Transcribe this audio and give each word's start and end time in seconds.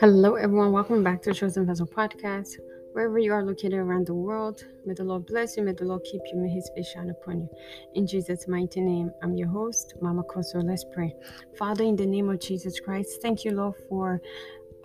Hello, 0.00 0.36
everyone. 0.36 0.72
Welcome 0.72 1.04
back 1.04 1.20
to 1.24 1.34
Chosen 1.34 1.66
Vessel 1.66 1.86
Podcast. 1.86 2.56
Wherever 2.94 3.18
you 3.18 3.34
are 3.34 3.44
located 3.44 3.74
around 3.74 4.06
the 4.06 4.14
world, 4.14 4.64
may 4.86 4.94
the 4.94 5.04
Lord 5.04 5.26
bless 5.26 5.58
you. 5.58 5.62
May 5.62 5.74
the 5.74 5.84
Lord 5.84 6.04
keep 6.04 6.22
you. 6.32 6.38
May 6.38 6.48
His 6.48 6.70
face 6.74 6.88
shine 6.88 7.10
upon 7.10 7.40
you. 7.40 7.50
In 7.96 8.06
Jesus' 8.06 8.48
mighty 8.48 8.80
name, 8.80 9.10
I'm 9.22 9.36
your 9.36 9.48
host, 9.48 9.92
Mama 10.00 10.22
Kosso. 10.22 10.64
Let's 10.64 10.86
pray. 10.90 11.14
Father, 11.58 11.84
in 11.84 11.96
the 11.96 12.06
name 12.06 12.30
of 12.30 12.40
Jesus 12.40 12.80
Christ, 12.80 13.20
thank 13.20 13.44
you, 13.44 13.50
Lord, 13.50 13.74
for 13.90 14.22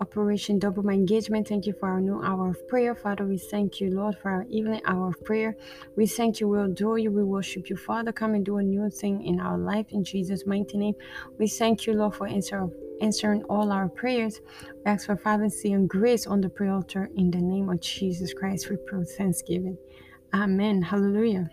Operation 0.02 0.60
Double 0.60 0.84
My 0.84 0.94
Engagement. 0.94 1.48
Thank 1.48 1.66
you 1.66 1.74
for 1.74 1.88
our 1.88 2.02
new 2.02 2.22
hour 2.22 2.50
of 2.50 2.68
prayer. 2.68 2.96
Father, 2.96 3.26
we 3.26 3.38
thank 3.38 3.80
you, 3.80 3.90
Lord, 3.92 4.18
for 4.18 4.30
our 4.30 4.46
evening 4.50 4.82
hour 4.86 5.10
of 5.10 5.24
prayer. 5.24 5.56
We 5.96 6.06
thank 6.06 6.40
you, 6.40 6.48
we 6.48 6.60
adore 6.60 6.98
you, 6.98 7.12
we 7.12 7.24
worship 7.24 7.70
you. 7.70 7.78
Father, 7.78 8.12
come 8.12 8.34
and 8.34 8.46
do 8.46 8.58
a 8.58 8.64
new 8.64 8.90
thing 8.90 9.26
in 9.26 9.40
our 9.40 9.58
life 9.58 9.88
in 9.92 10.04
Jesus' 10.04 10.46
mighty 10.46 10.78
name. 10.78 10.96
We 11.40 11.48
thank 11.48 11.86
you, 11.86 11.94
Lord, 11.94 12.16
for 12.16 12.28
answer 12.28 12.68
answering 13.02 13.44
all 13.44 13.72
our 13.72 13.90
prayers. 13.90 14.40
We 14.74 14.92
ask 14.92 15.06
for 15.06 15.18
fervency 15.18 15.74
and 15.74 15.90
grace 15.90 16.28
on 16.28 16.42
the 16.42 16.50
prayer 16.50 16.74
altar 16.74 17.10
in 17.16 17.32
the 17.32 17.42
name 17.42 17.70
of 17.70 17.82
Jesus 17.82 18.34
Christ. 18.34 18.70
We 18.70 18.78
pray 18.78 19.04
thanksgiving. 19.18 19.78
Amen. 20.34 20.82
Hallelujah. 20.82 21.50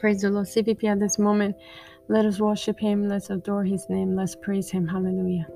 Praise 0.00 0.22
the 0.22 0.30
Lord. 0.30 0.46
CVP 0.46 0.84
at 0.84 1.00
this 1.00 1.18
moment. 1.18 1.56
Let 2.08 2.24
us 2.24 2.40
worship 2.40 2.78
Him. 2.78 3.08
Let's 3.08 3.30
adore 3.30 3.64
His 3.64 3.86
name. 3.88 4.14
Let's 4.16 4.34
praise 4.34 4.70
Him. 4.70 4.86
Hallelujah. 4.86 5.46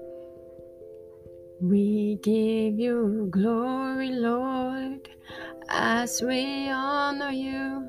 We 1.63 2.19
give 2.23 2.79
you 2.79 3.29
glory, 3.31 4.11
Lord, 4.11 5.09
as 5.69 6.21
we 6.21 6.69
honor 6.69 7.31
you. 7.31 7.89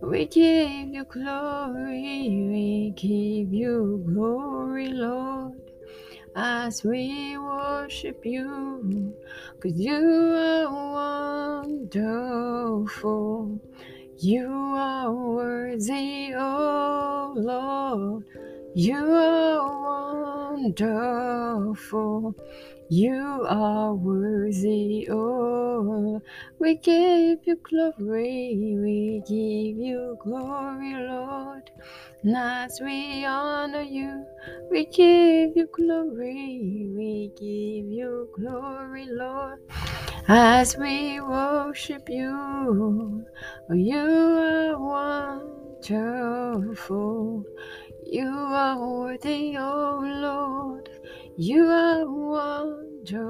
We 0.00 0.26
give 0.26 0.94
you 0.94 1.04
glory, 1.04 2.28
we 2.48 2.92
give 2.96 3.52
you 3.52 4.04
glory, 4.06 4.88
Lord 4.88 5.58
as 6.38 6.84
we 6.84 7.36
worship 7.36 8.24
you, 8.24 9.12
cause 9.60 9.72
you 9.74 10.36
are 10.36 11.64
wonderful. 11.66 13.58
You 14.18 14.48
are 14.48 15.12
worthy, 15.12 16.32
oh 16.34 17.32
Lord. 17.36 18.24
You 18.74 18.96
are 18.96 20.52
wonderful. 20.52 22.34
You 22.90 23.44
are 23.48 23.94
worthy, 23.94 25.08
oh. 25.10 26.22
We 26.58 26.76
give 26.76 27.40
you 27.44 27.56
glory, 27.62 28.76
we 28.82 29.22
give 29.26 29.76
you 29.76 30.16
glory, 30.22 30.94
Lord. 30.94 31.70
And 32.22 32.36
as 32.36 32.80
we 32.80 33.26
honor 33.26 33.82
you, 33.82 34.24
we 34.70 34.86
give 34.86 35.56
you 35.56 35.68
glory, 35.70 36.88
we 36.96 37.30
give 37.36 37.90
you 37.92 38.30
glory, 38.34 39.06
Lord. 39.10 39.60
As 40.26 40.76
we 40.76 41.20
worship 41.20 42.08
you, 42.08 43.24
you 43.70 43.98
are 43.98 44.78
wonderful. 45.90 47.44
You 48.06 48.28
are 48.28 48.78
worthy, 48.78 49.56
oh 49.58 50.00
Lord. 50.02 50.88
You 51.40 51.68
are 51.68 52.04
wonderful. 53.06 53.22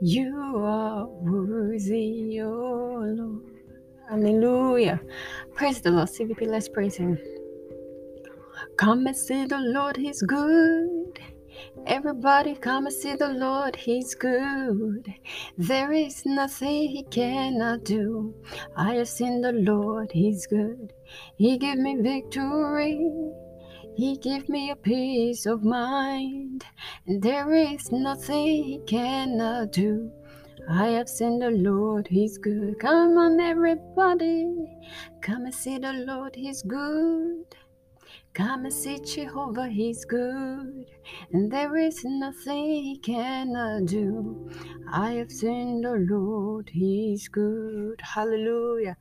You 0.00 0.56
are 0.56 1.06
worthy, 1.06 2.40
oh 2.42 2.98
Lord. 3.06 3.44
Hallelujah. 4.10 5.00
Praise 5.54 5.80
the 5.80 5.92
Lord. 5.92 6.08
CVP, 6.08 6.48
let's 6.48 6.68
praise 6.68 6.96
Him. 6.96 7.16
Come 8.76 9.06
and 9.06 9.16
see 9.16 9.46
the 9.46 9.60
Lord, 9.60 9.96
He's 9.96 10.20
good. 10.22 11.20
Everybody 11.86 12.56
come 12.56 12.86
and 12.86 12.94
see 12.94 13.14
the 13.14 13.28
Lord, 13.28 13.76
He's 13.76 14.16
good. 14.16 15.14
There 15.56 15.92
is 15.92 16.26
nothing 16.26 16.88
He 16.88 17.04
cannot 17.04 17.84
do. 17.84 18.34
I 18.76 18.94
have 18.94 19.06
seen 19.06 19.42
the 19.42 19.52
Lord, 19.52 20.10
He's 20.10 20.48
good. 20.48 20.92
He 21.36 21.56
give 21.56 21.78
me 21.78 21.98
victory. 22.00 23.08
He 23.94 24.16
give 24.16 24.48
me 24.48 24.70
a 24.70 24.76
peace 24.76 25.46
of 25.46 25.64
mind. 25.64 26.64
And 27.06 27.22
there 27.22 27.52
is 27.54 27.90
nothing 27.92 28.64
He 28.64 28.80
cannot 28.86 29.72
do. 29.72 30.10
I 30.68 30.88
have 30.88 31.08
seen 31.08 31.40
the 31.40 31.50
Lord, 31.50 32.06
He's 32.08 32.38
good. 32.38 32.78
Come 32.78 33.18
on, 33.18 33.40
everybody. 33.40 34.54
Come 35.20 35.44
and 35.44 35.54
see 35.54 35.78
the 35.78 35.92
Lord, 35.92 36.34
He's 36.36 36.62
good. 36.62 37.56
Come 38.34 38.64
and 38.64 38.72
see 38.72 38.98
Jehovah, 38.98 39.68
He's 39.68 40.06
good, 40.06 40.86
and 41.32 41.52
there 41.52 41.76
is 41.76 42.02
nothing 42.02 42.64
He 42.82 42.98
cannot 42.98 43.84
do. 43.84 44.50
I 44.90 45.12
have 45.12 45.30
seen 45.30 45.82
the 45.82 46.06
Lord, 46.08 46.70
He's 46.72 47.28
good. 47.28 48.00
Hallelujah. 48.00 48.96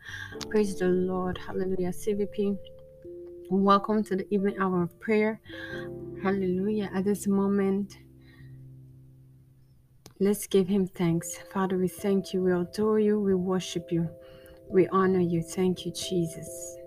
Praise 0.50 0.76
the 0.76 0.88
Lord. 0.88 1.38
Hallelujah. 1.38 1.92
CVP, 1.92 2.58
welcome 3.52 4.02
to 4.02 4.16
the 4.16 4.34
evening 4.34 4.56
hour 4.60 4.82
of 4.84 4.98
prayer. 5.02 5.42
Hallelujah. 6.24 6.90
At 6.94 7.04
this 7.04 7.28
moment, 7.28 7.98
let's 10.22 10.48
give 10.48 10.70
Him 10.70 10.88
thanks. 10.88 11.38
Father, 11.54 11.78
we 11.78 11.90
thank 11.90 12.34
you, 12.34 12.42
we 12.42 12.54
adore 12.54 13.00
you, 13.00 13.20
we 13.20 13.36
worship 13.36 13.92
you, 13.92 14.10
we 14.70 14.88
honor 14.88 15.20
you. 15.20 15.42
Thank 15.42 15.86
you, 15.86 15.92
Jesus. 15.92 16.78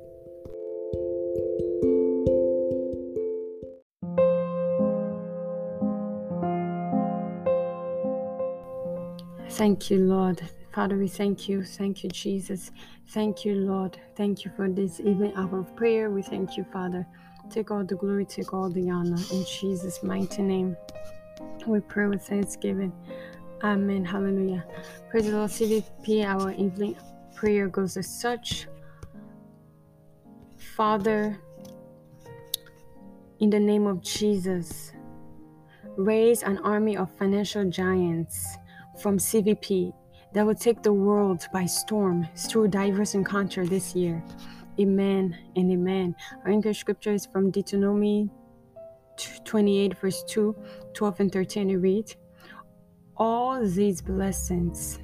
Thank 9.51 9.91
you, 9.91 9.99
Lord. 9.99 10.41
Father, 10.75 10.97
we 10.97 11.07
thank 11.07 11.49
you. 11.49 11.63
Thank 11.63 12.03
you, 12.03 12.11
Jesus. 12.11 12.73
Thank 13.11 13.45
you, 13.45 13.55
Lord. 13.55 13.97
Thank 14.17 14.45
you 14.45 14.51
for 14.57 14.69
this 14.69 14.99
evening 14.99 15.33
hour 15.37 15.61
of 15.61 15.77
prayer. 15.77 16.11
We 16.11 16.21
thank 16.21 16.57
you, 16.57 16.65
Father. 16.73 17.07
Take 17.49 17.71
all 17.71 17.85
the 17.85 17.95
glory, 17.95 18.25
take 18.25 18.53
all 18.53 18.69
the 18.69 18.91
honor. 18.91 19.23
In 19.33 19.45
Jesus' 19.45 20.03
mighty 20.03 20.43
name, 20.43 20.77
we 21.65 21.79
pray 21.79 22.09
with 22.09 22.27
thanksgiving. 22.27 22.93
Amen. 23.63 24.05
Hallelujah. 24.05 24.65
Praise 25.11 25.27
the 25.27 25.37
Lord. 25.37 25.51
CVP, 25.51 26.25
our 26.25 26.51
evening 26.51 26.97
prayer 27.37 27.69
goes 27.69 27.97
as 27.97 28.09
such. 28.09 28.67
Father, 30.75 31.39
in 33.39 33.49
the 33.49 33.61
name 33.61 33.87
of 33.87 34.03
Jesus, 34.03 34.91
raise 35.97 36.43
an 36.43 36.59
army 36.59 36.97
of 36.97 37.17
financial 37.17 37.71
giants 37.71 38.57
from 39.01 39.19
CVP 39.19 39.93
that 40.35 40.45
will 40.45 40.55
take 40.55 40.83
the 40.83 40.93
world 40.93 41.47
by 41.53 41.65
storm 41.65 42.29
through 42.37 42.69
diverse 42.69 43.15
encounter 43.15 43.65
this 43.67 43.95
year. 43.95 44.23
Amen 44.79 45.37
and 45.55 45.73
amen. 45.73 46.17
Our 46.45 46.51
English 46.51 46.81
scripture 46.81 47.13
is 47.13 47.25
from 47.27 47.51
Deuteronomy 47.51 48.29
28, 49.45 49.97
verse 49.99 50.25
2, 50.25 50.55
12, 50.93 51.21
and 51.21 51.33
13. 51.33 51.71
It 51.71 51.77
reads, 51.77 52.17
All 53.17 53.65
these 53.65 54.03
blessings 54.03 54.99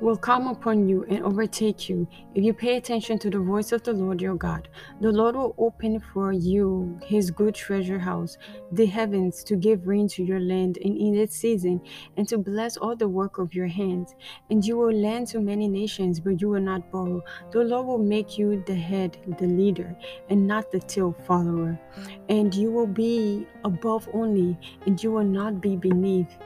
will 0.00 0.16
come 0.16 0.46
upon 0.46 0.88
you 0.88 1.04
and 1.08 1.22
overtake 1.22 1.88
you 1.88 2.08
if 2.34 2.42
you 2.42 2.54
pay 2.54 2.76
attention 2.76 3.18
to 3.18 3.30
the 3.30 3.38
voice 3.38 3.72
of 3.72 3.82
the 3.82 3.92
Lord 3.92 4.20
your 4.20 4.34
God. 4.34 4.68
The 5.00 5.12
Lord 5.12 5.36
will 5.36 5.54
open 5.58 6.00
for 6.00 6.32
you 6.32 6.98
his 7.04 7.30
good 7.30 7.54
treasure 7.54 7.98
house, 7.98 8.38
the 8.72 8.86
heavens, 8.86 9.44
to 9.44 9.56
give 9.56 9.86
rain 9.86 10.08
to 10.08 10.24
your 10.24 10.40
land 10.40 10.78
in, 10.78 10.96
in 10.96 11.14
its 11.16 11.36
season, 11.36 11.80
and 12.16 12.26
to 12.28 12.38
bless 12.38 12.76
all 12.76 12.96
the 12.96 13.08
work 13.08 13.38
of 13.38 13.54
your 13.54 13.66
hands. 13.66 14.14
And 14.50 14.64
you 14.64 14.76
will 14.76 14.92
lend 14.92 15.28
to 15.28 15.40
many 15.40 15.68
nations, 15.68 16.20
but 16.20 16.40
you 16.40 16.48
will 16.48 16.60
not 16.60 16.90
borrow. 16.90 17.22
The 17.50 17.64
Lord 17.64 17.86
will 17.86 17.98
make 17.98 18.38
you 18.38 18.62
the 18.66 18.74
head, 18.74 19.18
the 19.38 19.46
leader, 19.46 19.94
and 20.28 20.46
not 20.46 20.70
the 20.70 20.80
tail 20.80 21.14
follower. 21.26 21.78
And 22.28 22.54
you 22.54 22.70
will 22.70 22.86
be 22.86 23.46
above 23.64 24.08
only, 24.14 24.58
and 24.86 25.02
you 25.02 25.12
will 25.12 25.24
not 25.24 25.60
be 25.60 25.76
beneath 25.76 26.38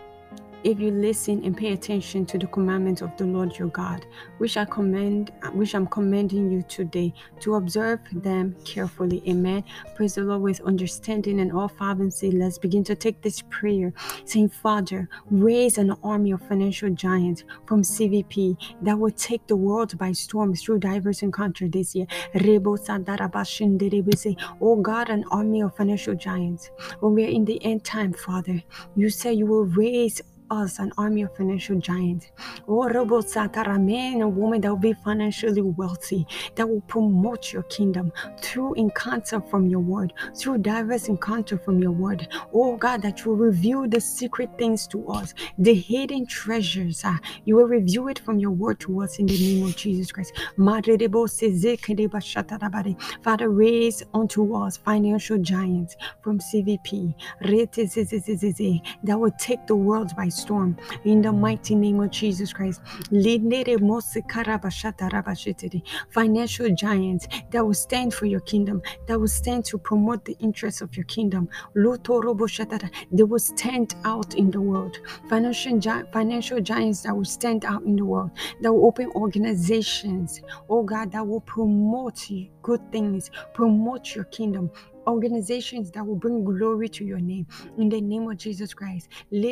if 0.65 0.81
you 0.81 0.91
listen 0.91 1.45
and 1.45 1.55
pay 1.57 1.73
attention 1.75 2.25
to 2.25 2.39
the 2.39 2.47
commandments 2.47 3.03
of 3.03 3.15
the 3.19 3.27
Lord 3.27 3.57
your 3.59 3.69
God, 3.69 4.07
which 4.39 4.57
I 4.57 4.65
commend, 4.65 5.31
which 5.53 5.75
I'm 5.75 5.87
commending 5.87 6.51
you 6.51 6.63
today, 6.63 7.13
to 7.41 7.57
observe 7.57 8.01
them 8.13 8.57
carefully. 8.65 9.23
Amen. 9.29 9.63
Praise 9.95 10.15
the 10.15 10.23
Lord 10.23 10.41
with 10.41 10.63
understanding 10.63 11.41
and 11.41 11.53
all 11.53 11.69
fervency. 11.69 12.31
Let's 12.31 12.57
begin 12.57 12.83
to 12.85 12.95
take 12.95 13.21
this 13.21 13.43
prayer, 13.51 13.93
saying, 14.25 14.49
Father, 14.49 15.09
raise 15.31 15.77
an 15.77 15.95
army 16.03 16.33
of 16.33 16.41
financial 16.49 16.89
giants 16.89 17.45
from 17.67 17.83
CVP 17.83 18.57
that 18.81 18.99
will 18.99 19.11
take 19.11 19.47
the 19.47 19.57
world 19.57 19.97
by 19.99 20.13
storm 20.13 20.55
through 20.55 20.79
diverse 20.79 21.23
encounter 21.23 21.69
this 21.69 21.95
year. 21.95 22.07
Oh 24.61 24.77
God, 24.77 25.11
an 25.11 25.25
army 25.31 25.61
of 25.61 25.77
financial 25.77 26.15
giants. 26.15 26.71
When 27.01 27.15
we 27.15 27.25
are 27.25 27.29
in 27.29 27.45
the 27.45 27.63
end 27.65 27.85
time, 27.85 28.15
Father, 28.15 28.63
you 28.97 29.11
say 29.11 29.35
you 29.35 29.45
will 29.47 29.67
raise 29.67 30.23
us 30.51 30.79
an 30.79 30.93
army 30.99 31.23
of 31.23 31.37
financial 31.37 31.79
giants. 31.79 32.31
Oh, 32.69 32.89
man 33.79 34.23
and 34.23 34.37
woman 34.37 34.61
that 34.61 34.69
will 34.71 34.77
be 34.77 34.93
financially 34.93 35.63
wealthy, 35.63 36.27
that 36.55 36.69
will 36.69 36.81
promote 36.83 37.53
your 37.53 37.63
kingdom 37.65 38.13
through 38.39 38.75
encounter 38.75 39.41
from 39.41 39.67
your 39.67 39.81
word, 39.81 40.13
through 40.37 40.59
diverse 40.59 41.09
encounter 41.09 41.59
from 41.59 41.79
your 41.81 41.91
word. 41.91 42.29
Oh 42.53 42.77
God, 42.77 43.03
that 43.03 43.25
you 43.25 43.31
will 43.31 43.39
reveal 43.39 43.89
the 43.89 44.01
secret 44.01 44.51
things 44.59 44.87
to 44.89 45.07
us, 45.09 45.35
the 45.59 45.75
hidden 45.75 46.27
treasures. 46.27 47.03
Ah, 47.05 47.19
you 47.45 47.57
will 47.57 47.67
reveal 47.67 48.09
it 48.09 48.19
from 48.19 48.39
your 48.39 48.51
word 48.51 48.81
to 48.81 49.03
us 49.03 49.19
in 49.19 49.27
the 49.27 49.39
name 49.39 49.67
of 49.67 49.77
Jesus 49.77 50.13
Christ. 50.13 50.33
Father, 53.23 53.49
raise 53.49 54.03
unto 54.13 54.55
us 54.57 54.77
financial 54.77 55.39
giants 55.39 55.97
from 56.23 56.39
CVP 56.39 57.15
that 59.05 59.19
will 59.19 59.31
take 59.39 59.67
the 59.67 59.77
world 59.77 60.15
by 60.17 60.29
storm 60.35 60.77
in 61.05 61.23
the 61.23 61.33
mighty 61.33 61.75
name 61.75 62.01
of 62.01 62.11
Jesus 62.11 62.53
Christ. 62.53 62.81
Financial 66.11 66.75
giants 66.75 67.29
that 67.51 67.65
will 67.65 67.75
stand 67.75 68.13
for 68.15 68.27
your 68.27 68.41
kingdom, 68.41 68.83
that 69.07 69.19
will 69.21 69.29
stand 69.29 69.65
to 69.67 69.79
promote 69.79 70.25
the 70.25 70.37
interests 70.41 70.81
of 70.81 70.97
your 70.97 71.05
kingdom. 71.05 71.49
They 71.75 73.23
will 73.23 73.39
stand 73.39 73.95
out 74.05 74.35
in 74.35 74.51
the 74.51 74.61
world. 74.61 74.99
Financial, 75.29 75.81
financial 76.13 76.61
giants 76.61 77.03
that 77.03 77.17
will 77.17 77.25
stand 77.25 77.65
out 77.65 77.83
in 77.85 77.97
the 77.97 78.05
world, 78.05 78.31
that 78.61 78.73
will 78.73 78.87
open 78.87 79.11
organizations, 79.15 80.41
oh 80.69 80.83
God, 80.83 81.13
that 81.13 81.27
will 81.27 81.41
promote 81.41 82.29
good 82.63 82.81
things, 82.93 83.31
promote 83.53 84.15
your 84.15 84.25
kingdom, 84.25 84.71
organizations 85.07 85.91
that 85.93 86.07
will 86.07 86.17
bring 86.17 86.45
glory 86.45 86.89
to 86.91 87.05
your 87.05 87.19
name. 87.19 87.47
In 87.79 87.89
the 87.89 88.01
name 88.01 88.29
of 88.29 88.37
Jesus 88.37 88.75
Christ. 88.75 89.09
And 89.33 89.45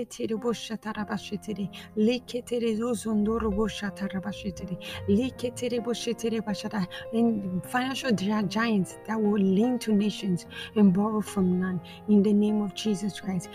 financial 7.66 8.12
giants 8.12 8.98
that 9.06 9.20
will 9.20 9.40
lean 9.40 9.78
to 9.80 9.92
nations 9.92 10.46
and 10.76 10.92
borrow 10.92 11.20
from 11.20 11.60
none. 11.60 11.80
In 12.08 12.22
the 12.22 12.32
name 12.32 12.62
of 12.62 12.74
Jesus 12.74 13.20
Christ. 13.20 13.48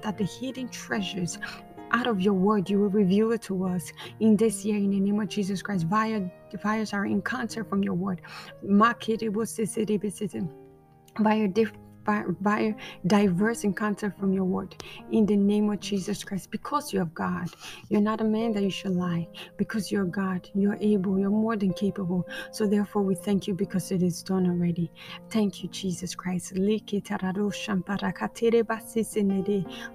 That 0.00 0.18
the 0.18 0.28
hidden 0.40 0.68
treasures 0.68 1.38
out 1.92 2.06
of 2.06 2.20
your 2.20 2.34
word, 2.34 2.70
you 2.70 2.78
will 2.78 2.88
reveal 2.88 3.32
it 3.32 3.42
to 3.42 3.64
us 3.64 3.92
in 4.20 4.36
this 4.36 4.64
year 4.64 4.76
in 4.76 4.90
the 4.90 5.00
name 5.00 5.20
of 5.20 5.28
Jesus 5.28 5.62
Christ 5.62 5.86
via 5.86 6.30
via 6.62 6.86
our 6.92 7.06
encounter 7.06 7.64
from 7.64 7.82
your 7.82 7.94
word. 7.94 8.20
Via 8.62 8.94
by 11.20 11.50
diverse 13.06 13.64
encounter 13.64 14.14
from 14.18 14.32
your 14.32 14.44
word 14.44 14.74
in 15.10 15.26
the 15.26 15.36
name 15.36 15.70
of 15.70 15.80
Jesus 15.80 16.24
Christ. 16.24 16.50
Because 16.50 16.92
you're 16.92 17.04
God, 17.06 17.48
you're 17.88 18.00
not 18.00 18.20
a 18.20 18.24
man 18.24 18.52
that 18.52 18.62
you 18.62 18.70
should 18.70 18.92
lie. 18.92 19.28
Because 19.56 19.90
you're 19.92 20.04
God, 20.04 20.48
you're 20.54 20.78
able, 20.80 21.18
you're 21.18 21.30
more 21.30 21.56
than 21.56 21.72
capable. 21.72 22.26
So 22.52 22.66
therefore, 22.66 23.02
we 23.02 23.14
thank 23.14 23.46
you 23.46 23.54
because 23.54 23.90
it 23.90 24.02
is 24.02 24.22
done 24.22 24.46
already. 24.46 24.90
Thank 25.30 25.62
you, 25.62 25.68
Jesus 25.68 26.14
Christ. 26.14 26.52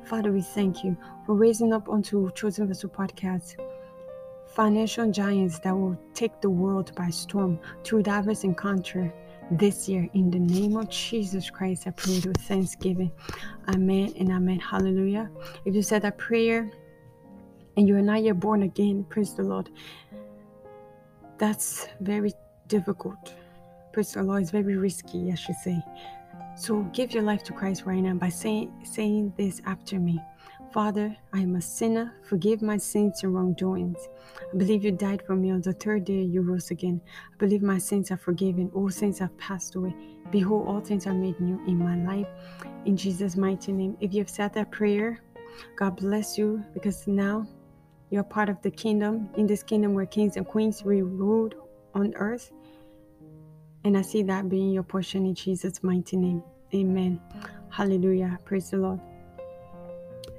Father, 0.05 0.31
we 0.31 0.41
thank 0.41 0.83
you 0.83 0.97
for 1.25 1.35
raising 1.35 1.73
up 1.73 1.89
onto 1.89 2.31
Chosen 2.31 2.67
Vessel 2.67 2.89
Podcast 2.89 3.55
financial 4.55 5.11
giants 5.11 5.59
that 5.59 5.75
will 5.75 5.99
take 6.13 6.39
the 6.41 6.49
world 6.49 6.95
by 6.95 7.09
storm 7.09 7.59
through 7.83 8.03
diverse 8.03 8.43
encounter 8.43 9.13
this 9.51 9.87
year. 9.87 10.09
In 10.13 10.31
the 10.31 10.39
name 10.39 10.77
of 10.77 10.89
Jesus 10.89 11.49
Christ, 11.49 11.87
I 11.87 11.91
pray 11.91 12.21
with 12.25 12.37
thanksgiving. 12.37 13.11
Amen 13.67 14.13
and 14.17 14.31
amen. 14.31 14.59
Hallelujah. 14.59 15.29
If 15.65 15.75
you 15.75 15.81
said 15.81 16.01
that 16.03 16.17
prayer 16.17 16.71
and 17.77 17.87
you 17.87 17.95
are 17.97 18.01
not 18.01 18.23
yet 18.23 18.39
born 18.39 18.63
again, 18.63 19.05
praise 19.09 19.33
the 19.33 19.43
Lord. 19.43 19.69
That's 21.37 21.87
very 21.99 22.33
difficult. 22.67 23.33
Praise 23.91 24.13
the 24.13 24.23
Lord. 24.23 24.41
It's 24.41 24.51
very 24.51 24.77
risky, 24.77 25.31
I 25.31 25.35
should 25.35 25.55
say. 25.55 25.83
So 26.57 26.83
give 26.93 27.13
your 27.13 27.23
life 27.23 27.43
to 27.43 27.53
Christ 27.53 27.83
right 27.85 27.99
now 27.99 28.13
by 28.13 28.29
saying 28.29 28.71
saying 28.85 29.33
this 29.37 29.61
after 29.65 29.99
me. 29.99 30.19
Father, 30.75 31.15
I 31.31 31.39
am 31.39 31.55
a 31.55 31.61
sinner. 31.61 32.13
Forgive 32.23 32.61
my 32.61 32.75
sins 32.75 33.23
and 33.23 33.33
wrongdoings. 33.33 34.09
I 34.53 34.57
believe 34.57 34.83
you 34.83 34.91
died 34.91 35.23
for 35.25 35.33
me 35.33 35.49
on 35.49 35.61
the 35.61 35.71
third 35.71 36.03
day 36.03 36.21
you 36.21 36.41
rose 36.41 36.69
again. 36.69 36.99
I 37.33 37.37
believe 37.37 37.61
my 37.61 37.77
sins 37.77 38.11
are 38.11 38.17
forgiven. 38.17 38.69
All 38.73 38.89
sins 38.89 39.19
have 39.19 39.37
passed 39.37 39.75
away. 39.75 39.95
Behold, 40.31 40.67
all 40.67 40.81
things 40.81 41.07
are 41.07 41.13
made 41.13 41.39
new 41.39 41.61
in 41.65 41.79
my 41.79 41.95
life. 41.95 42.27
In 42.83 42.97
Jesus' 42.97 43.37
mighty 43.37 43.71
name. 43.71 43.95
If 44.01 44.13
you 44.13 44.19
have 44.19 44.29
said 44.29 44.53
that 44.55 44.69
prayer, 44.69 45.21
God 45.77 45.95
bless 45.95 46.37
you 46.37 46.61
because 46.73 47.07
now 47.07 47.47
you're 48.09 48.23
part 48.23 48.49
of 48.49 48.61
the 48.61 48.71
kingdom. 48.71 49.29
In 49.37 49.47
this 49.47 49.63
kingdom 49.63 49.93
where 49.93 50.05
kings 50.05 50.35
and 50.35 50.45
queens 50.45 50.83
rule 50.83 51.51
on 51.93 52.13
earth. 52.15 52.51
And 53.85 53.97
I 53.97 54.01
see 54.01 54.23
that 54.23 54.49
being 54.49 54.71
your 54.71 54.83
portion 54.83 55.25
in 55.25 55.35
Jesus' 55.35 55.81
mighty 55.83 56.17
name. 56.17 56.43
Amen. 56.73 57.21
Hallelujah. 57.69 58.39
Praise 58.43 58.71
the 58.71 58.77
Lord. 58.77 58.99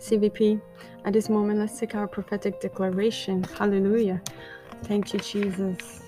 CVP, 0.00 0.60
at 1.04 1.12
this 1.12 1.28
moment, 1.28 1.58
let's 1.60 1.78
take 1.78 1.94
our 1.94 2.06
prophetic 2.06 2.60
declaration. 2.60 3.44
Hallelujah. 3.44 4.20
Thank 4.84 5.12
you, 5.12 5.20
Jesus. 5.20 6.02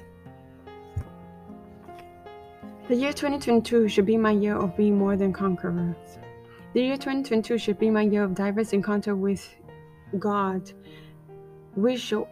The 2.89 2.97
year 2.97 3.13
2022 3.13 3.89
should 3.89 4.07
be 4.07 4.17
my 4.17 4.31
year 4.31 4.57
of 4.57 4.77
being 4.77 4.97
more 4.97 5.17
than 5.17 5.33
conquerors. 5.33 6.19
The 6.75 6.83
year 6.83 6.97
2022 6.97 7.59
should 7.59 7.79
be 7.79 7.91
my 7.91 8.03
year 8.03 8.25
of 8.25 8.35
diverse 8.35 8.73
encounter 8.73 9.15
with 9.15 9.47
God, 10.19 10.73
which 11.75 12.01
shall 12.01 12.29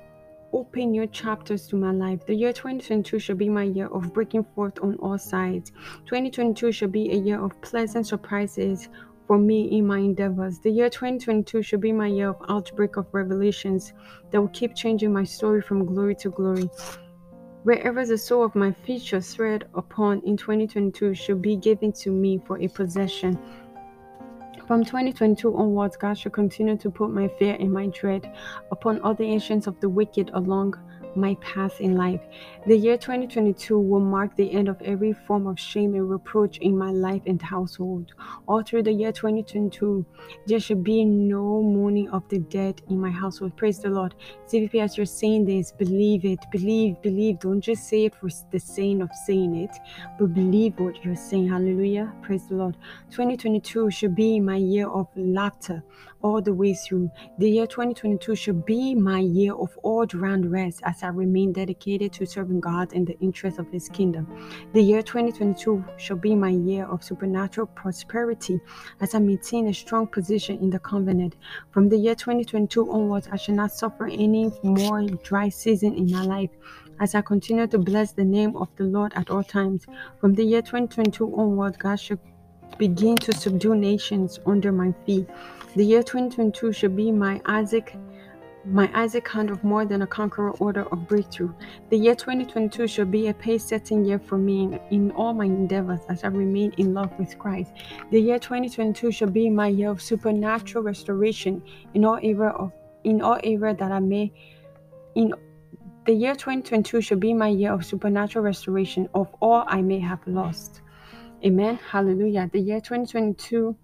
open 0.53 0.93
new 0.93 1.07
chapters 1.07 1.67
to 1.69 1.77
my 1.77 1.93
life. 1.93 2.25
The 2.25 2.35
year 2.35 2.53
2022 2.53 3.19
should 3.19 3.39
be 3.39 3.49
my 3.49 3.65
year 3.65 3.89
of 3.89 4.15
breaking 4.15 4.45
forth 4.55 4.79
on 4.83 4.97
all 4.97 5.19
sides. 5.19 5.73
2022 6.07 6.73
should 6.73 6.93
be 6.93 7.11
a 7.11 7.17
year 7.17 7.39
of 7.43 7.61
pleasant 7.61 8.07
surprises 8.07 8.89
for 9.27 9.39
me 9.39 9.65
in 9.77 9.87
my 9.87 9.99
endeavors. 9.99 10.59
The 10.59 10.71
year 10.71 10.89
2022 10.89 11.63
should 11.63 11.81
be 11.81 11.93
my 11.93 12.07
year 12.07 12.29
of 12.31 12.37
outbreak 12.49 12.97
of 12.97 13.07
revelations 13.13 13.93
that 14.31 14.41
will 14.41 14.49
keep 14.49 14.75
changing 14.75 15.13
my 15.13 15.25
story 15.25 15.61
from 15.61 15.85
glory 15.85 16.15
to 16.17 16.31
glory. 16.31 16.71
Wherever 17.65 18.07
the 18.07 18.17
sole 18.17 18.45
of 18.45 18.55
my 18.55 18.71
future 18.71 19.21
shall 19.21 19.37
tread 19.37 19.69
upon 19.75 20.23
in 20.25 20.37
2022 20.37 21.15
should 21.15 21.43
be 21.43 21.57
given 21.57 21.93
to 21.95 22.11
me 22.11 22.41
for 22.47 22.61
a 22.61 22.69
possession. 22.69 23.39
From 24.67 24.85
2022 24.85 25.57
onwards, 25.57 25.97
God 25.97 26.19
shall 26.19 26.33
continue 26.33 26.77
to 26.77 26.91
put 26.91 27.11
my 27.11 27.29
fear 27.39 27.57
and 27.59 27.73
my 27.73 27.87
dread 27.89 28.33
upon 28.71 29.01
all 29.01 29.15
the 29.15 29.25
ancients 29.25 29.67
of 29.67 29.79
the 29.81 29.89
wicked 29.89 30.31
along 30.35 30.75
my 31.17 31.35
path 31.37 31.81
in 31.81 31.97
life. 31.97 32.21
The 32.67 32.77
year 32.77 32.97
2022 32.97 33.79
will 33.79 34.01
mark 34.01 34.37
the 34.37 34.53
end 34.53 34.69
of 34.69 34.81
every 34.83 35.13
form 35.13 35.47
of 35.47 35.59
shame 35.59 35.95
and 35.95 36.09
reproach 36.09 36.59
in 36.59 36.77
my 36.77 36.91
life 36.91 37.23
and 37.27 37.41
household. 37.41 38.13
All 38.47 38.63
through 38.63 38.85
the 38.85 38.93
year 38.93 39.13
2022, 39.13 40.05
there 40.47 40.61
should 40.61 40.85
be 40.85 41.05
no 41.05 41.63
mourning 41.63 42.09
of 42.11 42.29
the 42.29 42.39
dead 42.39 42.83
in 42.89 43.01
my 43.01 43.11
household. 43.11 43.57
Praise 43.57 43.81
the 43.81 43.91
Lord. 43.91 44.15
CVP, 44.47 44.83
as 44.83 44.97
you're 44.97 45.07
saying 45.07 45.45
this, 45.45 45.73
believe 45.73 46.25
it. 46.25 46.39
Believe, 46.51 47.01
believe. 47.03 47.41
Don't 47.41 47.61
just 47.61 47.89
say 47.89 48.05
it 48.07 48.15
for 48.15 48.29
the 48.51 48.59
sake 48.59 48.77
of 49.01 49.11
saying 49.27 49.57
it, 49.57 49.71
but 50.19 50.35
believe 50.35 50.79
what 50.79 51.05
you're 51.05 51.17
saying. 51.17 51.49
Hallelujah. 51.49 52.13
Praise 52.23 52.47
the 52.47 52.55
Lord. 52.55 52.77
2022 53.11 53.91
should 53.91 54.15
be 54.15 54.39
my 54.39 54.57
year 54.57 54.89
of 54.89 55.09
laughter 55.17 55.83
all 56.23 56.41
the 56.41 56.53
way 56.53 56.75
through. 56.75 57.11
The 57.39 57.51
year 57.51 57.67
2022 57.67 58.35
should 58.35 58.65
be 58.65 58.95
my 58.95 59.21
year 59.21 59.55
of 59.55 59.77
all 59.83 60.07
round 60.15 60.51
rest 60.51 60.81
as 60.85 61.03
I 61.03 61.09
remain 61.09 61.53
dedicated 61.53 62.13
to 62.15 62.27
serving 62.27 62.61
God 62.61 62.93
in 62.93 63.05
the 63.05 63.19
interest 63.21 63.59
of 63.59 63.71
His 63.71 63.89
kingdom. 63.89 64.27
The 64.73 64.83
year 64.83 65.03
2022 65.03 65.85
shall 65.97 66.17
be 66.17 66.35
my 66.35 66.51
year 66.51 66.87
of 66.87 67.05
supernatural 67.05 67.69
prosperity 67.69 68.61
as 69.01 69.15
I 69.15 69.19
maintain 69.19 69.69
a 69.69 69.75
strong 69.75 70.07
position 70.07 70.59
in 70.61 70.71
the 70.71 70.79
covenant. 70.79 71.37
From 71.71 71.89
the 71.89 71.97
year 71.97 72.15
2022 72.15 72.91
onwards, 72.91 73.29
I 73.31 73.37
shall 73.37 73.55
not 73.55 73.73
suffer 73.73 74.07
any 74.07 74.51
more 74.63 75.03
dry 75.07 75.49
season 75.49 75.95
in 75.95 76.11
my 76.11 76.23
life 76.23 76.51
as 77.01 77.15
I 77.15 77.21
continue 77.21 77.67
to 77.67 77.79
bless 77.79 78.13
the 78.13 78.25
name 78.25 78.57
of 78.57 78.69
the 78.77 78.85
Lord 78.85 79.13
at 79.15 79.31
all 79.31 79.45
times. 79.45 79.85
From 80.21 80.35
the 80.35 80.45
year 80.45 80.63
2022 80.63 81.35
onward, 81.37 81.79
God 81.79 81.97
shall 81.97 82.19
begin 82.79 83.17
to 83.17 83.33
subdue 83.33 83.75
nations 83.75 84.39
under 84.47 84.73
my 84.73 84.93
feet. 85.05 85.29
The 85.77 85.85
year 85.85 86.03
2022 86.03 86.73
should 86.73 86.97
be 86.97 87.13
my 87.13 87.39
Isaac 87.45 87.95
my 88.65 88.91
Isaac 88.95 89.29
hand 89.29 89.51
of 89.51 89.63
more 89.63 89.85
than 89.85 90.01
a 90.01 90.07
conqueror 90.07 90.53
order 90.53 90.85
of 90.91 91.07
breakthrough. 91.07 91.53
The 91.91 91.99
year 91.99 92.15
2022 92.15 92.89
should 92.89 93.11
be 93.11 93.29
a 93.29 93.35
pace 93.35 93.63
setting 93.63 94.03
year 94.03 94.19
for 94.19 94.39
me 94.39 94.81
in, 94.91 95.11
all 95.11 95.35
my 95.35 95.45
endeavors 95.45 96.01
as 96.09 96.25
I 96.25 96.29
remain 96.29 96.73
in 96.79 96.95
love 96.95 97.13
with 97.19 97.39
Christ. 97.39 97.73
The 98.11 98.19
year 98.19 98.39
2022 98.39 99.13
should 99.13 99.35
be 99.35 99.51
my 99.51 99.69
year 99.69 99.91
of 99.91 100.01
supernatural 100.01 100.83
restoration 100.83 101.63
in 101.93 102.07
all 102.07 102.19
area 102.23 102.49
of 102.49 102.73
in 103.05 103.21
all 103.21 103.39
area 103.45 103.75
that 103.75 103.93
I 103.93 104.01
may 104.01 104.33
in 105.15 105.35
the 106.07 106.15
year 106.15 106.35
2022 106.35 107.03
should 107.03 107.21
be 107.21 107.35
my 107.35 107.49
year 107.49 107.73
of 107.73 107.85
supernatural 107.85 108.47
restoration 108.47 109.11
of 109.15 109.29
all 109.43 109.65
I 109.67 109.83
may 109.83 110.01
have 110.01 110.27
lost. 110.27 110.81
Amen. 111.45 111.79
Hallelujah. 111.91 112.49
The 112.51 112.61
year 112.61 112.81
2022 112.81 113.77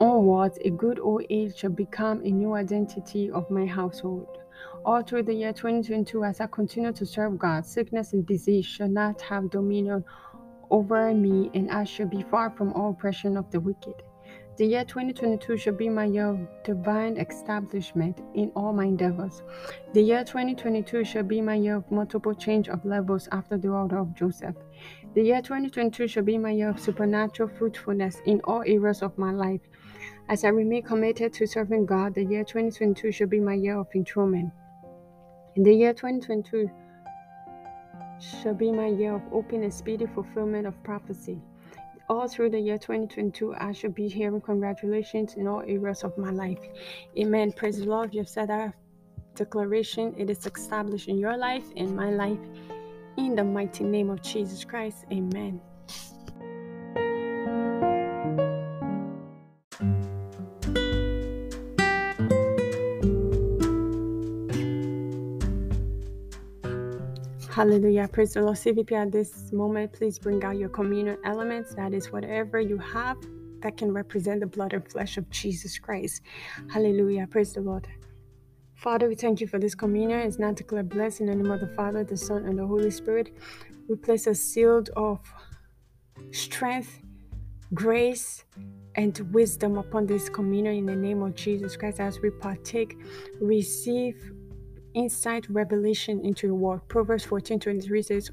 Onwards, 0.00 0.58
a 0.64 0.70
good 0.70 1.00
old 1.00 1.24
age 1.28 1.56
shall 1.56 1.70
become 1.70 2.20
a 2.22 2.30
new 2.30 2.54
identity 2.54 3.32
of 3.32 3.50
my 3.50 3.66
household. 3.66 4.28
All 4.84 5.02
through 5.02 5.24
the 5.24 5.34
year 5.34 5.52
2022, 5.52 6.22
as 6.22 6.40
I 6.40 6.46
continue 6.46 6.92
to 6.92 7.04
serve 7.04 7.36
God, 7.36 7.66
sickness 7.66 8.12
and 8.12 8.24
disease 8.24 8.64
shall 8.64 8.88
not 8.88 9.20
have 9.22 9.50
dominion 9.50 10.04
over 10.70 11.12
me, 11.12 11.50
and 11.52 11.68
I 11.70 11.82
shall 11.82 12.06
be 12.06 12.22
far 12.22 12.50
from 12.50 12.72
all 12.74 12.90
oppression 12.90 13.36
of 13.36 13.50
the 13.50 13.58
wicked. 13.58 13.94
The 14.56 14.66
year 14.66 14.84
2022 14.84 15.56
shall 15.56 15.74
be 15.74 15.88
my 15.88 16.04
year 16.04 16.30
of 16.30 16.48
divine 16.64 17.16
establishment 17.16 18.20
in 18.34 18.50
all 18.54 18.72
my 18.72 18.84
endeavors. 18.84 19.42
The 19.94 20.02
year 20.02 20.24
2022 20.24 21.04
shall 21.04 21.22
be 21.22 21.40
my 21.40 21.54
year 21.54 21.76
of 21.76 21.90
multiple 21.90 22.34
change 22.34 22.68
of 22.68 22.84
levels 22.84 23.28
after 23.30 23.56
the 23.56 23.68
order 23.68 23.98
of 23.98 24.14
Joseph. 24.14 24.56
The 25.14 25.22
year 25.22 25.42
2022 25.42 26.08
shall 26.08 26.24
be 26.24 26.38
my 26.38 26.50
year 26.50 26.70
of 26.70 26.80
supernatural 26.80 27.48
fruitfulness 27.48 28.20
in 28.26 28.40
all 28.44 28.62
areas 28.66 29.02
of 29.02 29.16
my 29.16 29.30
life. 29.30 29.60
As 30.30 30.44
I 30.44 30.48
remain 30.48 30.82
committed 30.82 31.32
to 31.34 31.46
serving 31.46 31.86
God, 31.86 32.14
the 32.14 32.22
year 32.22 32.44
2022 32.44 33.12
shall 33.12 33.26
be 33.26 33.40
my 33.40 33.54
year 33.54 33.78
of 33.78 33.86
enthronement. 33.94 34.52
In 35.56 35.62
the 35.62 35.72
year 35.72 35.94
2022 35.94 36.70
shall 38.20 38.52
be 38.52 38.70
my 38.70 38.88
year 38.88 39.14
of 39.14 39.22
open 39.32 39.62
and 39.62 39.72
speedy 39.72 40.04
fulfillment 40.04 40.66
of 40.66 40.82
prophecy. 40.82 41.40
All 42.10 42.28
through 42.28 42.50
the 42.50 42.60
year 42.60 42.76
2022, 42.76 43.54
I 43.54 43.72
shall 43.72 43.90
be 43.90 44.06
hearing 44.06 44.42
congratulations 44.42 45.34
in 45.34 45.46
all 45.46 45.62
areas 45.62 46.04
of 46.04 46.16
my 46.18 46.30
life. 46.30 46.60
Amen. 47.18 47.50
Praise 47.52 47.78
the 47.78 47.86
Lord. 47.86 48.14
You've 48.14 48.28
said 48.28 48.50
that 48.50 48.74
declaration. 49.34 50.14
It 50.18 50.28
is 50.28 50.46
established 50.46 51.08
in 51.08 51.16
your 51.16 51.38
life, 51.38 51.64
in 51.74 51.96
my 51.96 52.10
life, 52.10 52.38
in 53.16 53.34
the 53.34 53.44
mighty 53.44 53.84
name 53.84 54.10
of 54.10 54.20
Jesus 54.20 54.62
Christ. 54.62 55.06
Amen. 55.10 55.58
Hallelujah. 67.58 68.06
Praise 68.06 68.34
the 68.34 68.42
Lord. 68.42 68.56
CVP 68.56 68.92
at 68.92 69.10
this 69.10 69.50
moment, 69.50 69.92
please 69.92 70.16
bring 70.16 70.44
out 70.44 70.56
your 70.56 70.68
communion 70.68 71.18
elements. 71.24 71.74
That 71.74 71.92
is 71.92 72.12
whatever 72.12 72.60
you 72.60 72.78
have 72.78 73.16
that 73.62 73.76
can 73.76 73.90
represent 73.90 74.38
the 74.38 74.46
blood 74.46 74.74
and 74.74 74.88
flesh 74.88 75.16
of 75.16 75.28
Jesus 75.30 75.76
Christ. 75.76 76.22
Hallelujah. 76.72 77.26
Praise 77.26 77.54
the 77.54 77.60
Lord. 77.60 77.88
Father, 78.76 79.08
we 79.08 79.16
thank 79.16 79.40
you 79.40 79.48
for 79.48 79.58
this 79.58 79.74
communion. 79.74 80.20
It's 80.20 80.38
not 80.38 80.54
declared 80.54 80.88
blessed 80.88 81.22
in 81.22 81.26
the 81.26 81.34
name 81.34 81.50
of 81.50 81.58
the 81.58 81.66
Father, 81.66 82.04
the 82.04 82.16
Son, 82.16 82.44
and 82.44 82.56
the 82.56 82.64
Holy 82.64 82.92
Spirit. 82.92 83.32
We 83.88 83.96
place 83.96 84.28
a 84.28 84.36
seal 84.36 84.84
of 84.94 85.18
strength, 86.30 87.02
grace, 87.74 88.44
and 88.94 89.18
wisdom 89.32 89.78
upon 89.78 90.06
this 90.06 90.28
communion 90.28 90.76
in 90.76 90.86
the 90.86 90.94
name 90.94 91.22
of 91.22 91.34
Jesus 91.34 91.76
Christ 91.76 91.98
as 91.98 92.20
we 92.20 92.30
partake, 92.30 92.96
receive 93.40 94.32
insight, 94.98 95.48
revelation 95.48 96.24
into 96.24 96.48
your 96.48 96.56
word. 96.56 96.80
Proverbs 96.88 97.24
14 97.24 97.60
23 97.60 98.02
says, 98.02 98.30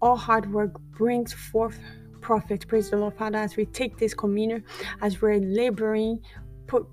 All 0.00 0.16
hard 0.16 0.52
work 0.52 0.80
brings 0.98 1.32
forth 1.32 1.78
profit. 2.20 2.66
Praise 2.68 2.90
the 2.90 2.96
Lord, 2.96 3.16
Father, 3.16 3.38
as 3.38 3.56
we 3.56 3.66
take 3.66 3.98
this 3.98 4.14
communion, 4.14 4.64
as 5.02 5.20
we're 5.20 5.40
laboring, 5.40 6.20
put 6.66 6.86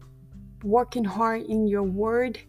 working 0.64 1.04
hard 1.04 1.44
in 1.44 1.68
your 1.68 1.84
word, 1.84 2.40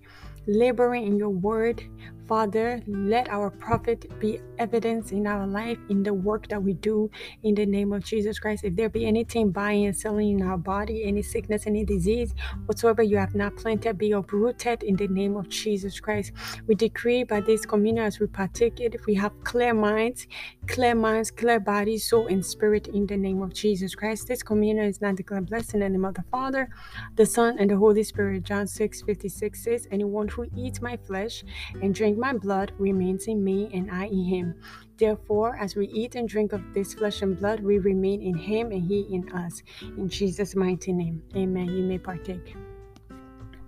laboring 0.46 1.06
in 1.06 1.16
your 1.16 1.30
word, 1.30 1.82
Father, 2.28 2.82
let 2.86 3.30
our 3.30 3.48
profit 3.48 4.06
be 4.20 4.38
evidence 4.58 5.12
in 5.12 5.26
our 5.26 5.46
life, 5.46 5.78
in 5.88 6.02
the 6.02 6.12
work 6.12 6.46
that 6.48 6.62
we 6.62 6.74
do, 6.74 7.10
in 7.42 7.54
the 7.54 7.64
name 7.64 7.90
of 7.90 8.04
Jesus 8.04 8.38
Christ. 8.38 8.64
If 8.64 8.76
there 8.76 8.90
be 8.90 9.06
anything 9.06 9.50
buying 9.50 9.86
and 9.86 9.96
selling 9.96 10.38
in 10.38 10.42
our 10.42 10.58
body, 10.58 11.04
any 11.04 11.22
sickness, 11.22 11.66
any 11.66 11.86
disease, 11.86 12.34
whatsoever 12.66 13.02
you 13.02 13.16
have 13.16 13.34
not 13.34 13.56
planted, 13.56 13.96
be 13.96 14.12
uprooted 14.12 14.82
in 14.82 14.96
the 14.96 15.08
name 15.08 15.38
of 15.38 15.48
Jesus 15.48 16.00
Christ. 16.00 16.32
We 16.66 16.74
decree 16.74 17.24
by 17.24 17.40
this 17.40 17.64
communion 17.64 18.04
as 18.04 18.20
we 18.20 18.26
partake 18.26 18.78
it, 18.80 18.94
if 18.94 19.06
we 19.06 19.14
have 19.14 19.32
clear 19.44 19.72
minds, 19.72 20.26
clear 20.66 20.94
minds, 20.94 21.30
clear 21.30 21.58
bodies, 21.58 22.04
soul, 22.04 22.26
and 22.26 22.44
spirit 22.44 22.88
in 22.88 23.06
the 23.06 23.16
name 23.16 23.40
of 23.40 23.54
Jesus 23.54 23.94
Christ. 23.94 24.28
This 24.28 24.42
communion 24.42 24.84
is 24.84 25.00
not 25.00 25.16
declared 25.16 25.46
blessed 25.46 25.72
in 25.74 25.80
the 25.80 25.88
name 25.88 26.04
of 26.04 26.12
the 26.14 26.24
Father, 26.30 26.68
the 27.16 27.24
Son, 27.24 27.56
and 27.58 27.70
the 27.70 27.76
Holy 27.76 28.02
Spirit. 28.02 28.42
John 28.42 28.66
6 28.66 29.02
56 29.02 29.64
says, 29.64 29.88
Anyone 29.90 30.28
who 30.28 30.46
eats 30.54 30.82
my 30.82 30.98
flesh 30.98 31.42
and 31.80 31.94
drink 31.94 32.17
my 32.18 32.32
blood 32.32 32.72
remains 32.78 33.26
in 33.26 33.42
me, 33.42 33.70
and 33.72 33.90
I 33.90 34.06
in 34.06 34.24
him. 34.24 34.54
Therefore, 34.98 35.56
as 35.56 35.76
we 35.76 35.86
eat 35.88 36.16
and 36.16 36.28
drink 36.28 36.52
of 36.52 36.62
this 36.74 36.94
flesh 36.94 37.22
and 37.22 37.38
blood, 37.38 37.60
we 37.60 37.78
remain 37.78 38.20
in 38.20 38.36
him 38.36 38.72
and 38.72 38.82
he 38.82 39.06
in 39.12 39.30
us. 39.32 39.62
In 39.96 40.08
Jesus' 40.08 40.56
mighty 40.56 40.92
name. 40.92 41.22
Amen. 41.36 41.66
You 41.66 41.84
may 41.84 41.98
partake. 41.98 42.56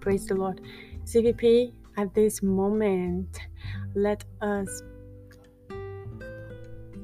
Praise 0.01 0.27
the 0.27 0.35
Lord. 0.35 0.61
CVP, 1.05 1.73
at 1.97 2.15
this 2.15 2.43
moment, 2.43 3.39
let 3.95 4.25
us 4.41 4.83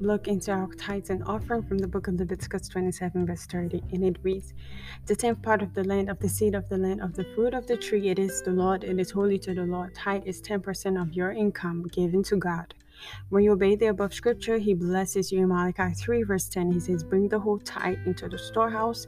look 0.01 0.29
into 0.29 0.53
our 0.53 0.69
tithes 0.75 1.11
and 1.11 1.25
offering 1.25 1.63
from 1.65 1.79
the 1.79 1.89
book 1.89 2.09
of 2.09 2.15
Leviticus 2.15 2.69
27, 2.69 3.27
verse 3.27 3.47
30, 3.47 3.83
and 3.93 4.05
it 4.05 4.19
reads 4.23 4.55
The 5.07 5.17
tenth 5.17 5.43
part 5.43 5.63
of 5.63 5.75
the 5.75 5.85
land, 5.85 6.11
of 6.11 6.21
the 6.21 6.29
seed 6.29 6.55
of 6.55 6.69
the 6.69 6.79
land, 6.79 7.03
of 7.03 7.15
the 7.15 7.25
fruit 7.35 7.55
of 7.55 7.67
the 7.67 7.77
tree, 7.77 8.09
it 8.09 8.19
is 8.19 8.43
the 8.43 8.53
Lord, 8.53 8.85
it 8.85 9.01
is 9.01 9.11
holy 9.11 9.39
to 9.41 9.55
the 9.55 9.67
Lord. 9.67 9.95
Tithe 9.95 10.25
is 10.27 10.43
10% 10.43 11.03
of 11.03 11.15
your 11.15 11.33
income 11.33 11.89
given 11.89 12.23
to 12.25 12.37
God. 12.37 12.75
When 13.29 13.45
you 13.45 13.53
obey 13.53 13.77
the 13.77 13.87
above 13.87 14.15
scripture, 14.15 14.59
he 14.59 14.75
blesses 14.75 15.33
you 15.33 15.41
in 15.41 15.49
Malachi 15.49 15.95
3, 15.95 16.23
verse 16.23 16.49
10. 16.49 16.73
He 16.73 16.81
says, 16.81 17.05
Bring 17.05 17.29
the 17.29 17.39
whole 17.39 17.59
tithe 17.59 17.99
into 18.07 18.29
the 18.29 18.39
storehouse, 18.39 19.07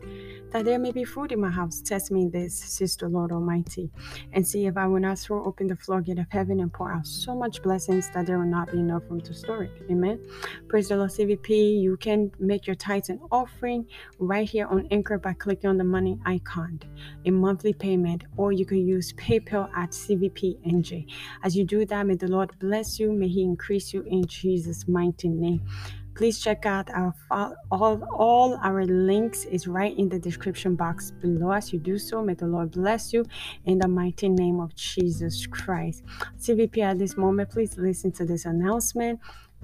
that 0.50 0.64
there 0.64 0.78
may 0.78 0.92
be 0.92 1.04
food 1.04 1.33
in 1.33 1.40
my 1.40 1.50
house. 1.50 1.80
Test 1.80 2.11
me 2.11 2.28
this, 2.28 2.54
says 2.57 2.97
the 2.97 3.09
Lord 3.09 3.33
Almighty, 3.33 3.90
and 4.33 4.47
see 4.47 4.66
if 4.66 4.76
I 4.76 4.87
will 4.87 5.00
not 5.00 5.18
throw 5.18 5.45
open 5.45 5.66
the 5.66 5.76
floodgate 5.76 6.18
of 6.18 6.26
heaven 6.30 6.61
and 6.61 6.73
pour 6.73 6.92
out 6.92 7.07
so 7.07 7.35
much 7.35 7.62
blessings 7.62 8.11
that 8.11 8.26
there 8.26 8.38
will 8.38 8.47
not 8.47 8.73
be 8.73 8.78
enough 8.78 9.02
room 9.09 9.21
to 9.23 9.35
store 9.35 9.64
it. 9.64 9.83
Amen. 9.90 10.21
Praise 10.68 10.88
the 10.88 10.97
Lord, 10.97 11.11
CVP. 11.11 11.80
You 11.80 11.97
can 11.97 12.30
make 12.38 12.66
your 12.66 12.76
tithes 12.76 13.09
and 13.09 13.21
offering 13.30 13.87
right 14.18 14.49
here 14.49 14.66
on 14.66 14.88
Anchor 14.90 15.18
by 15.18 15.33
clicking 15.35 15.71
on 15.71 15.76
the 15.78 15.85
money 15.85 16.18
icon, 16.26 16.80
a 17.25 17.30
monthly 17.30 17.73
payment, 17.73 18.25
or 18.37 18.52
you 18.52 18.66
can 18.66 18.87
use 18.87 19.12
PayPal 19.14 19.71
at 19.76 19.90
CVP 19.90 20.59
NJ. 20.66 21.07
As 21.42 21.57
you 21.57 21.64
do 21.64 21.85
that, 21.87 22.07
may 22.07 22.16
the 22.16 22.28
Lord 22.28 22.50
bless 22.59 22.99
you. 22.99 23.12
May 23.12 23.28
He 23.28 23.42
increase 23.42 23.77
you 23.92 24.02
in 24.02 24.26
Jesus' 24.26 24.87
mighty 24.88 25.28
name 25.28 25.62
please 26.18 26.40
check 26.40 26.66
out 26.66 26.90
our 26.90 27.14
all 27.70 28.02
all 28.12 28.58
our 28.64 28.85
links 28.85 29.44
is 29.44 29.68
right 29.68 29.97
in 29.97 30.08
the 30.08 30.18
description 30.18 30.75
box 30.75 31.12
below 31.12 31.52
as 31.52 31.73
you 31.73 31.78
do 31.78 31.97
so 31.97 32.20
may 32.20 32.35
the 32.35 32.47
lord 32.47 32.73
bless 32.73 33.12
you 33.12 33.25
in 33.66 33.78
the 33.78 33.87
mighty 33.87 34.28
name 34.28 34.58
of 34.58 34.75
jesus 34.75 35.47
christ 35.47 36.02
cvp 36.37 36.78
at 36.78 36.99
this 36.99 37.16
moment 37.16 37.49
please 37.49 37.78
listen 37.78 38.11
to 38.11 38.25
this 38.25 38.47
announcement 38.47 39.20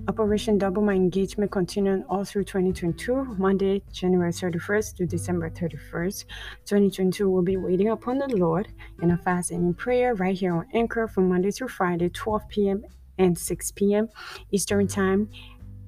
Operation 0.09 0.59
Double 0.59 0.83
My 0.83 0.95
Engagement 0.95 1.53
continuing 1.53 2.03
all 2.09 2.25
through 2.25 2.43
2022, 2.45 3.37
Monday, 3.39 3.81
January 3.93 4.33
31st 4.33 4.97
to 4.97 5.07
December 5.07 5.49
31st. 5.51 6.25
2022 6.65 7.31
We'll 7.31 7.43
be 7.43 7.57
waiting 7.57 7.91
upon 7.91 8.19
the 8.19 8.27
Lord 8.27 8.67
in 9.01 9.13
a 9.13 9.17
fast 9.17 9.53
and 9.53 9.65
in 9.65 9.73
prayer 9.73 10.15
right 10.17 10.37
here 10.37 10.53
on 10.53 10.67
Anchor 10.75 11.07
from 11.07 11.29
Monday 11.29 11.53
through 11.53 11.69
Friday, 11.69 12.09
12 12.09 12.49
p.m. 12.49 12.85
and 13.19 13.39
6 13.39 13.71
p.m. 13.73 14.09
Eastern 14.51 14.87
mm-hmm. 14.87 15.01
Time 15.01 15.29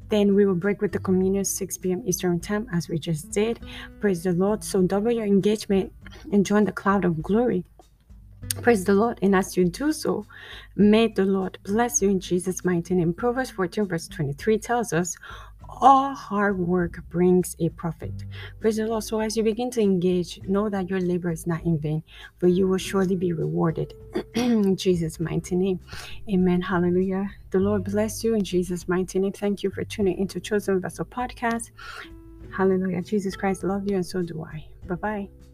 then 0.09 0.35
we 0.35 0.47
will 0.47 0.55
break 0.55 0.81
with 0.81 0.93
the 0.93 0.99
communion 0.99 1.45
6 1.45 1.79
p.m. 1.79 2.03
Eastern 2.07 2.39
Time, 2.39 2.69
as 2.73 2.89
we 2.89 2.99
just 2.99 3.31
did. 3.31 3.61
Praise 4.01 4.23
the 4.23 4.33
Lord. 4.33 4.63
So 4.63 4.83
double 4.83 5.11
your 5.11 5.27
engagement 5.27 5.93
and 6.33 6.47
join 6.47 6.65
the 6.65 6.73
cloud 6.73 7.05
of 7.05 7.23
glory. 7.23 7.65
Praise 8.63 8.85
the 8.85 8.95
Lord. 8.95 9.19
And 9.23 9.35
as 9.35 9.57
you 9.57 9.65
do 9.65 9.93
so, 9.93 10.27
may 10.77 11.09
the 11.09 11.25
Lord 11.25 11.59
bless 11.65 12.01
you 12.01 12.09
in 12.11 12.21
Jesus' 12.21 12.65
mighty 12.65 12.95
name. 12.95 13.13
Proverbs 13.13 13.51
14, 13.51 13.87
verse 13.87 14.09
23 14.09 14.59
tells 14.59 14.93
us, 14.93 15.17
all 15.69 16.15
hard 16.15 16.59
work 16.59 17.01
brings 17.09 17.57
a 17.61 17.69
profit. 17.71 18.25
Praise 18.61 18.77
the 18.77 18.87
Lord. 18.87 19.05
So 19.05 19.21
as 19.21 19.37
you 19.37 19.43
begin 19.43 19.71
to 19.73 19.81
engage, 19.81 20.41
know 20.43 20.69
that 20.69 20.91
your 20.91 21.01
labor 21.01 21.31
is 21.31 21.47
not 21.47 21.65
in 21.65 21.79
vain, 21.79 22.03
for 22.39 22.49
you 22.49 22.67
will 22.69 22.79
surely 22.79 23.17
be 23.17 23.33
rewarded. 23.33 23.95
in 24.35 24.77
Jesus' 24.77 25.21
mighty 25.21 25.57
name. 25.57 25.81
Amen. 26.33 26.61
Hallelujah. 26.61 27.31
The 27.51 27.61
Lord 27.61 27.85
bless 27.85 28.25
you 28.25 28.35
in 28.35 28.45
Jesus' 28.45 28.89
mighty 28.89 29.19
name. 29.19 29.33
Thank 29.33 29.63
you 29.63 29.71
for 29.71 29.85
tuning 29.85 30.19
into 30.19 30.41
Chosen 30.41 30.81
Vessel 30.81 31.05
Podcast. 31.05 31.71
Hallelujah. 32.57 33.03
Jesus 33.03 33.37
Christ 33.37 33.65
love 33.65 33.89
you, 33.89 33.97
and 33.97 34.07
so 34.07 34.23
do 34.23 34.45
I. 34.45 34.67
Bye 34.87 34.95
bye. 34.95 35.46